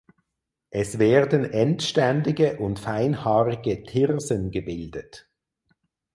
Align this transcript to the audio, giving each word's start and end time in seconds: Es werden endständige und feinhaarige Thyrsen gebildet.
Es 0.71 0.97
werden 0.97 1.45
endständige 1.45 2.57
und 2.57 2.79
feinhaarige 2.79 3.83
Thyrsen 3.83 4.49
gebildet. 4.49 5.29